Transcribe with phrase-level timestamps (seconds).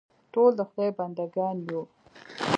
[0.33, 1.81] ټول د خدای بنده ګان یو.